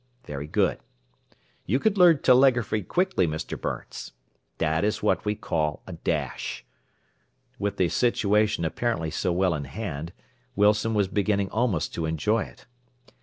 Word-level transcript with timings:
Very 0.25 0.47
good. 0.47 0.79
You 1.67 1.77
would 1.79 1.95
learn 1.95 2.23
telegraphy 2.23 2.81
quickly, 2.81 3.27
Mr. 3.27 3.55
Burns. 3.55 4.13
That 4.57 4.83
is 4.83 5.03
what 5.03 5.25
we 5.25 5.35
call 5.35 5.83
a 5.85 5.93
'dash.'" 5.93 6.65
With 7.59 7.77
the 7.77 7.87
situation 7.87 8.65
apparently 8.65 9.11
so 9.11 9.31
well 9.31 9.53
in 9.53 9.65
hand, 9.65 10.11
Wilson 10.55 10.95
was 10.95 11.07
beginning 11.07 11.51
almost 11.51 11.93
to 11.93 12.07
enjoy 12.07 12.45
it. 12.45 12.65